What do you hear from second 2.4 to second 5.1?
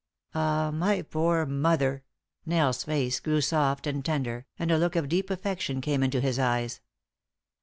Nell's face grew soft and tender, and a look of